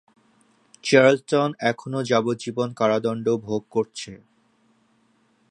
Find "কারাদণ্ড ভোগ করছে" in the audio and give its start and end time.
2.73-4.11